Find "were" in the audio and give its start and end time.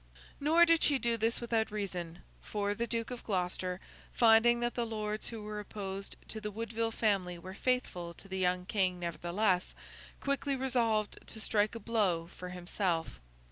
5.43-5.59, 7.37-7.53